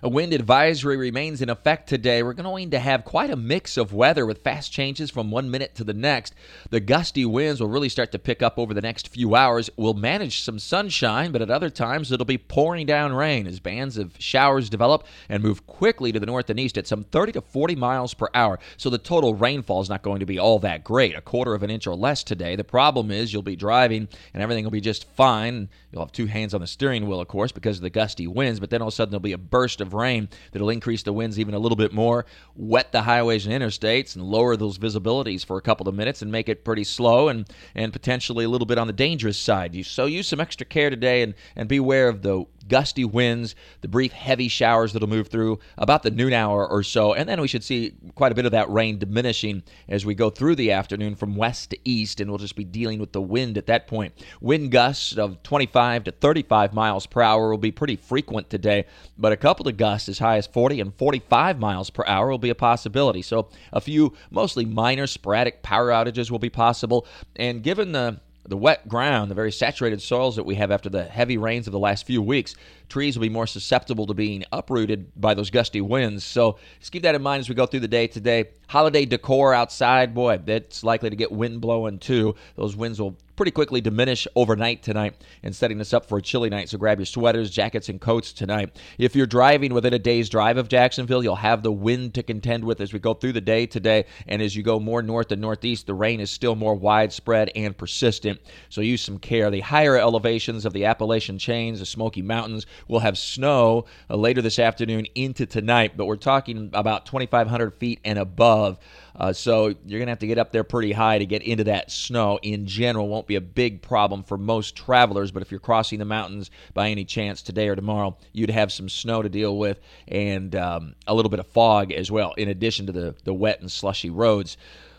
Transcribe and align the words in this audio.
A 0.00 0.08
wind 0.08 0.32
advisory 0.32 0.96
remains 0.96 1.42
in 1.42 1.50
effect 1.50 1.88
today. 1.88 2.22
We're 2.22 2.32
going 2.32 2.70
to 2.70 2.78
have 2.78 3.04
quite 3.04 3.30
a 3.30 3.36
mix 3.36 3.76
of 3.76 3.92
weather 3.92 4.24
with 4.24 4.44
fast 4.44 4.70
changes 4.70 5.10
from 5.10 5.32
one 5.32 5.50
minute 5.50 5.74
to 5.74 5.82
the 5.82 5.92
next. 5.92 6.36
The 6.70 6.78
gusty 6.78 7.24
winds 7.24 7.60
will 7.60 7.68
really 7.68 7.88
start 7.88 8.12
to 8.12 8.20
pick 8.20 8.40
up 8.40 8.60
over 8.60 8.72
the 8.72 8.80
next 8.80 9.08
few 9.08 9.34
hours. 9.34 9.70
We'll 9.76 9.94
manage 9.94 10.42
some 10.42 10.60
sunshine, 10.60 11.32
but 11.32 11.42
at 11.42 11.50
other 11.50 11.68
times 11.68 12.12
it'll 12.12 12.24
be 12.24 12.38
pouring 12.38 12.86
down 12.86 13.12
rain 13.12 13.48
as 13.48 13.58
bands 13.58 13.98
of 13.98 14.14
showers 14.20 14.70
develop 14.70 15.04
and 15.28 15.42
move 15.42 15.66
quickly 15.66 16.12
to 16.12 16.20
the 16.20 16.26
north 16.26 16.48
and 16.48 16.60
east 16.60 16.78
at 16.78 16.86
some 16.86 17.02
30 17.02 17.32
to 17.32 17.40
40 17.40 17.74
miles 17.74 18.14
per 18.14 18.28
hour. 18.34 18.60
So 18.76 18.90
the 18.90 18.98
total 18.98 19.34
rainfall 19.34 19.80
is 19.80 19.88
not 19.88 20.02
going 20.02 20.20
to 20.20 20.26
be 20.26 20.38
all 20.38 20.60
that 20.60 20.84
great, 20.84 21.16
a 21.16 21.20
quarter 21.20 21.54
of 21.54 21.64
an 21.64 21.70
inch 21.70 21.88
or 21.88 21.96
less 21.96 22.22
today. 22.22 22.54
The 22.54 22.62
problem 22.62 23.10
is 23.10 23.32
you'll 23.32 23.42
be 23.42 23.56
driving 23.56 24.06
and 24.32 24.44
everything 24.44 24.62
will 24.62 24.70
be 24.70 24.80
just 24.80 25.08
fine. 25.16 25.68
You'll 25.90 26.02
have 26.02 26.12
two 26.12 26.26
hands 26.26 26.54
on 26.54 26.60
the 26.60 26.68
steering 26.68 27.08
wheel, 27.08 27.20
of 27.20 27.26
course, 27.26 27.50
because 27.50 27.78
of 27.78 27.82
the 27.82 27.90
gusty 27.90 28.28
winds, 28.28 28.60
but 28.60 28.70
then 28.70 28.80
all 28.80 28.86
of 28.86 28.94
a 28.94 28.94
sudden 28.94 29.10
there'll 29.10 29.20
be 29.20 29.32
a 29.32 29.38
burst 29.38 29.80
of 29.80 29.87
of 29.88 29.94
rain 29.94 30.28
that'll 30.52 30.70
increase 30.70 31.02
the 31.02 31.12
winds 31.12 31.40
even 31.40 31.54
a 31.54 31.58
little 31.58 31.76
bit 31.76 31.92
more, 31.92 32.26
wet 32.54 32.92
the 32.92 33.02
highways 33.02 33.46
and 33.46 33.62
interstates, 33.62 34.14
and 34.14 34.24
lower 34.24 34.56
those 34.56 34.78
visibilities 34.78 35.44
for 35.44 35.56
a 35.56 35.62
couple 35.62 35.88
of 35.88 35.94
minutes 35.94 36.22
and 36.22 36.30
make 36.30 36.48
it 36.48 36.64
pretty 36.64 36.84
slow 36.84 37.28
and, 37.28 37.48
and 37.74 37.92
potentially 37.92 38.44
a 38.44 38.48
little 38.48 38.66
bit 38.66 38.78
on 38.78 38.86
the 38.86 38.92
dangerous 38.92 39.38
side. 39.38 39.74
So 39.86 40.06
use 40.06 40.28
some 40.28 40.40
extra 40.40 40.66
care 40.66 40.90
today 40.90 41.22
and, 41.22 41.34
and 41.56 41.68
beware 41.68 42.08
of 42.08 42.22
the 42.22 42.44
gusty 42.68 43.04
winds, 43.04 43.54
the 43.80 43.88
brief 43.88 44.12
heavy 44.12 44.48
showers 44.48 44.92
that'll 44.92 45.08
move 45.08 45.28
through 45.28 45.58
about 45.76 46.02
the 46.02 46.10
noon 46.10 46.32
hour 46.32 46.66
or 46.66 46.82
so, 46.82 47.14
and 47.14 47.28
then 47.28 47.40
we 47.40 47.48
should 47.48 47.64
see 47.64 47.94
quite 48.14 48.32
a 48.32 48.34
bit 48.34 48.46
of 48.46 48.52
that 48.52 48.70
rain 48.70 48.98
diminishing 48.98 49.62
as 49.88 50.04
we 50.04 50.14
go 50.14 50.30
through 50.30 50.54
the 50.54 50.72
afternoon 50.72 51.14
from 51.14 51.36
west 51.36 51.70
to 51.70 51.78
east, 51.84 52.20
and 52.20 52.30
we'll 52.30 52.38
just 52.38 52.56
be 52.56 52.64
dealing 52.64 52.98
with 52.98 53.12
the 53.12 53.20
wind 53.20 53.58
at 53.58 53.66
that 53.66 53.86
point. 53.86 54.12
Wind 54.40 54.70
gusts 54.70 55.16
of 55.16 55.42
25 55.42 56.04
to 56.04 56.12
35 56.12 56.72
miles 56.72 57.06
per 57.06 57.22
hour 57.22 57.50
will 57.50 57.58
be 57.58 57.72
pretty 57.72 57.96
frequent 57.96 58.50
today, 58.50 58.84
but 59.16 59.32
a 59.32 59.36
couple 59.36 59.68
of 59.68 59.76
gusts 59.76 60.08
as 60.08 60.18
high 60.18 60.36
as 60.36 60.46
40 60.46 60.80
and 60.80 60.94
45 60.94 61.58
miles 61.58 61.90
per 61.90 62.04
hour 62.06 62.28
will 62.28 62.38
be 62.38 62.50
a 62.50 62.54
possibility. 62.54 63.22
So 63.22 63.48
a 63.72 63.80
few 63.80 64.14
mostly 64.30 64.64
minor 64.64 65.06
sporadic 65.06 65.62
power 65.62 65.90
outages 65.90 66.30
will 66.30 66.38
be 66.38 66.50
possible, 66.50 67.06
and 67.36 67.62
given 67.62 67.92
the 67.92 68.20
the 68.48 68.56
wet 68.56 68.88
ground, 68.88 69.30
the 69.30 69.34
very 69.34 69.52
saturated 69.52 70.00
soils 70.00 70.36
that 70.36 70.44
we 70.44 70.54
have 70.54 70.70
after 70.70 70.88
the 70.88 71.04
heavy 71.04 71.36
rains 71.36 71.66
of 71.66 71.72
the 71.72 71.78
last 71.78 72.06
few 72.06 72.22
weeks, 72.22 72.54
trees 72.88 73.16
will 73.16 73.22
be 73.22 73.28
more 73.28 73.46
susceptible 73.46 74.06
to 74.06 74.14
being 74.14 74.44
uprooted 74.52 75.12
by 75.20 75.34
those 75.34 75.50
gusty 75.50 75.80
winds. 75.80 76.24
So 76.24 76.58
just 76.80 76.90
keep 76.90 77.02
that 77.02 77.14
in 77.14 77.22
mind 77.22 77.40
as 77.40 77.48
we 77.48 77.54
go 77.54 77.66
through 77.66 77.80
the 77.80 77.88
day 77.88 78.06
today. 78.06 78.46
Holiday 78.66 79.04
decor 79.04 79.52
outside, 79.52 80.14
boy, 80.14 80.38
that's 80.38 80.82
likely 80.82 81.10
to 81.10 81.16
get 81.16 81.30
wind 81.30 81.60
blowing 81.60 81.98
too. 81.98 82.34
Those 82.56 82.74
winds 82.74 83.00
will 83.00 83.16
pretty 83.38 83.52
quickly 83.52 83.80
diminish 83.80 84.26
overnight 84.34 84.82
tonight 84.82 85.14
and 85.44 85.54
setting 85.54 85.80
us 85.80 85.92
up 85.94 86.04
for 86.04 86.18
a 86.18 86.22
chilly 86.22 86.50
night. 86.50 86.68
So 86.68 86.76
grab 86.76 86.98
your 86.98 87.06
sweaters, 87.06 87.52
jackets, 87.52 87.88
and 87.88 88.00
coats 88.00 88.32
tonight. 88.32 88.76
If 88.98 89.14
you're 89.14 89.28
driving 89.28 89.72
within 89.72 89.94
a 89.94 89.98
day's 89.98 90.28
drive 90.28 90.56
of 90.56 90.66
Jacksonville, 90.66 91.22
you'll 91.22 91.36
have 91.36 91.62
the 91.62 91.70
wind 91.70 92.14
to 92.14 92.24
contend 92.24 92.64
with 92.64 92.80
as 92.80 92.92
we 92.92 92.98
go 92.98 93.14
through 93.14 93.34
the 93.34 93.40
day 93.40 93.64
today. 93.64 94.06
And 94.26 94.42
as 94.42 94.56
you 94.56 94.64
go 94.64 94.80
more 94.80 95.02
north 95.02 95.30
and 95.30 95.40
northeast, 95.40 95.86
the 95.86 95.94
rain 95.94 96.18
is 96.18 96.32
still 96.32 96.56
more 96.56 96.74
widespread 96.74 97.52
and 97.54 97.78
persistent. 97.78 98.40
So 98.70 98.80
use 98.80 99.02
some 99.02 99.18
care. 99.18 99.50
The 99.50 99.60
higher 99.60 99.96
elevations 99.96 100.66
of 100.66 100.72
the 100.72 100.86
Appalachian 100.86 101.38
chains, 101.38 101.78
the 101.78 101.86
Smoky 101.86 102.22
Mountains, 102.22 102.66
will 102.88 102.98
have 102.98 103.16
snow 103.16 103.84
uh, 104.10 104.16
later 104.16 104.42
this 104.42 104.58
afternoon 104.58 105.06
into 105.14 105.46
tonight, 105.46 105.92
but 105.96 106.06
we're 106.06 106.16
talking 106.16 106.70
about 106.72 107.06
2,500 107.06 107.74
feet 107.76 108.00
and 108.04 108.18
above. 108.18 108.80
Uh, 109.14 109.32
so 109.32 109.66
you're 109.66 109.98
going 109.98 110.06
to 110.06 110.10
have 110.12 110.18
to 110.20 110.26
get 110.26 110.38
up 110.38 110.52
there 110.52 110.64
pretty 110.64 110.92
high 110.92 111.18
to 111.18 111.26
get 111.26 111.42
into 111.42 111.64
that 111.64 111.90
snow. 111.90 112.38
In 112.42 112.66
general, 112.66 113.08
won't 113.08 113.26
be 113.28 113.36
a 113.36 113.40
big 113.40 113.80
problem 113.82 114.22
for 114.24 114.36
most 114.36 114.74
travelers, 114.74 115.30
but 115.30 115.42
if 115.42 115.50
you're 115.50 115.60
crossing 115.60 115.98
the 115.98 116.04
mountains 116.04 116.50
by 116.74 116.88
any 116.88 117.04
chance 117.04 117.42
today 117.42 117.68
or 117.68 117.76
tomorrow, 117.76 118.16
you'd 118.32 118.50
have 118.50 118.72
some 118.72 118.88
snow 118.88 119.22
to 119.22 119.28
deal 119.28 119.56
with 119.56 119.78
and 120.08 120.56
um, 120.56 120.94
a 121.06 121.14
little 121.14 121.30
bit 121.30 121.38
of 121.38 121.46
fog 121.46 121.92
as 121.92 122.10
well, 122.10 122.32
in 122.34 122.48
addition 122.48 122.86
to 122.86 122.92
the, 122.92 123.14
the 123.24 123.34
wet 123.34 123.60
and 123.60 123.70
slushy 123.70 124.10
roads. 124.10 124.56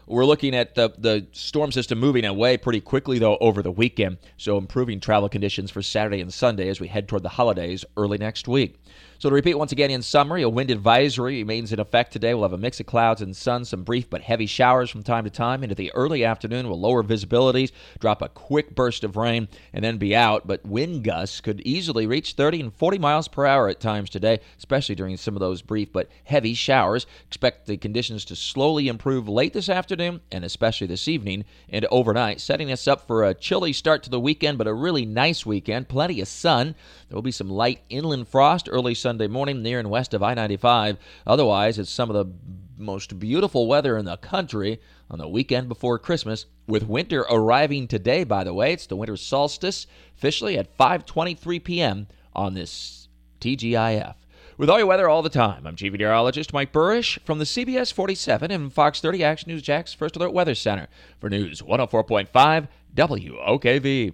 We're 0.07 0.25
looking 0.25 0.55
at 0.55 0.73
the, 0.73 0.91
the 0.97 1.27
storm 1.33 1.71
system 1.71 1.99
moving 1.99 2.25
away 2.25 2.57
pretty 2.57 2.81
quickly, 2.81 3.19
though, 3.19 3.37
over 3.37 3.61
the 3.61 3.71
weekend, 3.71 4.17
so 4.37 4.57
improving 4.57 4.99
travel 4.99 5.29
conditions 5.29 5.69
for 5.69 5.83
Saturday 5.83 6.19
and 6.19 6.33
Sunday 6.33 6.67
as 6.69 6.79
we 6.79 6.87
head 6.87 7.07
toward 7.07 7.21
the 7.21 7.29
holidays 7.29 7.85
early 7.95 8.17
next 8.17 8.47
week. 8.47 8.75
So 9.19 9.27
to 9.27 9.35
repeat 9.35 9.55
once 9.55 9.73
again 9.73 9.91
in 9.91 10.01
summary, 10.01 10.43
a 10.43 10.49
wind 10.49 10.71
advisory 10.71 11.39
remains 11.39 11.73
in 11.73 11.79
effect 11.81 12.13
today. 12.13 12.33
We'll 12.33 12.43
have 12.43 12.53
a 12.53 12.57
mix 12.57 12.79
of 12.79 12.85
clouds 12.85 13.21
and 13.21 13.35
sun, 13.35 13.65
some 13.65 13.83
brief 13.83 14.09
but 14.09 14.21
heavy 14.21 14.45
showers 14.45 14.89
from 14.89 15.03
time 15.03 15.25
to 15.25 15.29
time. 15.29 15.61
Into 15.61 15.75
the 15.75 15.91
early 15.93 16.23
afternoon, 16.23 16.69
we'll 16.69 16.79
lower 16.79 17.03
visibilities, 17.03 17.73
drop 17.99 18.21
a 18.21 18.29
quick 18.29 18.75
burst 18.75 19.03
of 19.03 19.17
rain, 19.17 19.49
and 19.73 19.83
then 19.83 19.97
be 19.97 20.15
out. 20.15 20.47
But 20.47 20.65
wind 20.65 21.03
gusts 21.03 21.41
could 21.41 21.59
easily 21.65 22.07
reach 22.07 22.35
30 22.35 22.61
and 22.61 22.73
40 22.73 22.97
miles 22.97 23.27
per 23.27 23.45
hour 23.45 23.67
at 23.67 23.81
times 23.81 24.09
today, 24.09 24.39
especially 24.57 24.95
during 24.95 25.17
some 25.17 25.35
of 25.35 25.41
those 25.41 25.61
brief 25.61 25.91
but 25.91 26.07
heavy 26.23 26.53
showers. 26.53 27.05
Expect 27.27 27.65
the 27.65 27.75
conditions 27.75 28.23
to 28.23 28.37
slowly 28.37 28.87
improve 28.87 29.27
late 29.27 29.51
this 29.51 29.67
afternoon 29.67 30.21
and 30.31 30.45
especially 30.45 30.87
this 30.87 31.09
evening 31.09 31.43
and 31.67 31.85
overnight, 31.91 32.39
setting 32.39 32.71
us 32.71 32.87
up 32.87 33.05
for 33.05 33.25
a 33.25 33.33
chilly 33.33 33.73
start 33.73 34.01
to 34.03 34.09
the 34.09 34.17
weekend, 34.17 34.57
but 34.57 34.65
a 34.65 34.73
really 34.73 35.05
nice 35.05 35.45
weekend. 35.45 35.89
Plenty 35.89 36.21
of 36.21 36.29
sun. 36.29 36.73
There 37.09 37.17
will 37.17 37.21
be 37.21 37.31
some 37.31 37.49
light 37.49 37.81
inland 37.89 38.29
frost 38.29 38.69
early 38.71 38.93
Sunday 38.93 39.08
morning 39.29 39.61
near 39.61 39.79
and 39.79 39.89
west 39.89 40.13
of 40.13 40.21
I 40.21 40.33
95. 40.33 40.97
Otherwise, 41.25 41.79
it's 41.79 41.89
some 41.89 42.09
of 42.09 42.15
the 42.15 42.33
most 42.77 43.19
beautiful 43.19 43.67
weather 43.67 43.97
in 43.97 44.05
the 44.05 44.17
country 44.17 44.79
on 45.09 45.19
the 45.19 45.27
weekend 45.27 45.67
before 45.67 45.99
Christmas 45.99 46.45
with 46.67 46.87
winter 46.87 47.25
arriving 47.29 47.87
today 47.87 48.23
by 48.23 48.43
the 48.43 48.53
way 48.53 48.71
it's 48.71 48.85
the 48.85 48.95
winter 48.95 49.17
solstice 49.17 49.87
officially 50.15 50.57
at 50.57 50.77
5:23 50.77 51.63
p.m. 51.63 52.07
on 52.33 52.53
this 52.53 53.09
TGIF 53.41 54.15
with 54.59 54.69
all 54.69 54.77
your 54.77 54.87
weather 54.87 55.07
all 55.07 55.21
the 55.21 55.29
time, 55.29 55.65
I'm 55.65 55.77
Chief 55.77 55.93
Meteorologist 55.93 56.51
Mike 56.51 56.73
Buresh 56.73 57.17
from 57.21 57.39
the 57.39 57.45
CBS 57.45 57.93
47 57.93 58.51
and 58.51 58.73
Fox 58.73 58.99
30 58.99 59.23
Action 59.23 59.49
News 59.49 59.61
Jax 59.61 59.93
First 59.93 60.17
Alert 60.17 60.33
Weather 60.33 60.53
Center 60.53 60.89
for 61.17 61.29
News 61.29 61.61
104.5 61.61 62.67
WOKV. 62.93 64.13